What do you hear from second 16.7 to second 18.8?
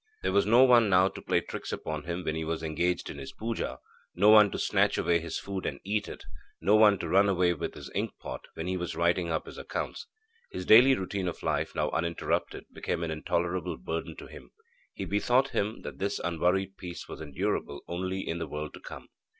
peace was endurable only in the world to